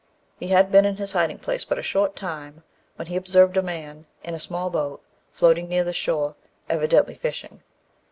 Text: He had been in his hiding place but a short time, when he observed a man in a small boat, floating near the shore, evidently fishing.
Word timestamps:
He 0.39 0.47
had 0.47 0.71
been 0.71 0.83
in 0.83 0.95
his 0.97 1.11
hiding 1.11 1.37
place 1.37 1.63
but 1.63 1.77
a 1.77 1.83
short 1.83 2.15
time, 2.15 2.63
when 2.95 3.07
he 3.07 3.15
observed 3.15 3.55
a 3.55 3.61
man 3.61 4.07
in 4.23 4.33
a 4.33 4.39
small 4.39 4.71
boat, 4.71 5.03
floating 5.29 5.69
near 5.69 5.83
the 5.83 5.93
shore, 5.93 6.33
evidently 6.67 7.13
fishing. 7.13 7.61